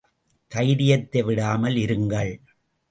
தைரியத்தை 0.51 1.21
விடாமல் 1.23 1.75
இருங்கள். 1.75 2.33